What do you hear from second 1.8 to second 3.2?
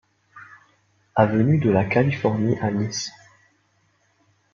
Californie à Nice